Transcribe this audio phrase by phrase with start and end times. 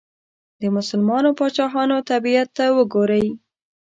[0.61, 3.25] د مسلمانو پاچاهانو طبیعت ته وګورئ.